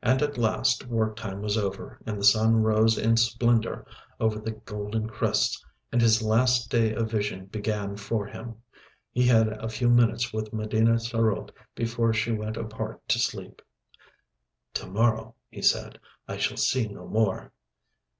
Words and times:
And 0.00 0.22
at 0.22 0.38
last 0.38 0.86
work 0.86 1.16
time 1.16 1.42
was 1.42 1.58
over, 1.58 1.98
the 2.04 2.22
sun 2.22 2.62
rose 2.62 2.96
in 2.96 3.16
splendour 3.16 3.84
over 4.20 4.38
the 4.38 4.52
golden 4.52 5.08
crests, 5.10 5.64
and 5.90 6.00
his 6.00 6.22
last 6.22 6.70
day 6.70 6.94
of 6.94 7.10
vision 7.10 7.46
began 7.46 7.96
for 7.96 8.26
him. 8.26 8.62
He 9.10 9.26
had 9.26 9.48
a 9.48 9.68
few 9.68 9.88
minutes 9.90 10.32
with 10.32 10.52
Medina 10.52 11.00
sarote 11.00 11.50
before 11.74 12.12
she 12.12 12.30
went 12.30 12.56
apart 12.56 13.08
to 13.08 13.18
sleep. 13.18 13.60
"To 14.74 14.86
morrow," 14.86 15.34
he 15.48 15.62
said, 15.62 15.98
"I 16.28 16.36
shall 16.36 16.58
see 16.58 16.86
no 16.86 17.08
more." 17.08 17.50